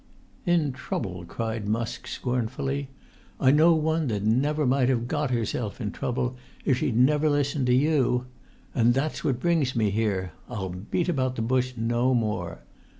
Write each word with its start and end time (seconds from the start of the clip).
"In 0.47 0.71
trouble!" 0.73 1.25
cried 1.27 1.67
Musk 1.67 2.07
scornfully. 2.07 2.89
"I 3.39 3.51
know 3.51 3.75
one 3.75 4.07
that 4.07 4.23
never 4.23 4.65
might 4.65 4.89
have 4.89 5.07
got 5.07 5.29
herself 5.29 5.79
into 5.79 5.99
trouble 5.99 6.35
if 6.65 6.77
she'd 6.79 6.97
never 6.97 7.29
listened 7.29 7.67
to 7.67 7.75
you! 7.75 8.25
And 8.73 8.95
that's 8.95 9.23
what 9.23 9.39
brings[Pg 9.39 9.73
21] 9.73 9.77
me 9.77 9.91
here; 9.91 10.31
I'll 10.49 10.69
beat 10.69 11.07
about 11.07 11.35
the 11.35 11.43
bush 11.43 11.73
no 11.77 12.15
more. 12.15 12.61